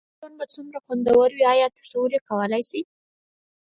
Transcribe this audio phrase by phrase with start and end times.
[0.03, 2.81] خو دا ژوند به څومره خوندور وي؟ ایا تصور یې کولای شئ؟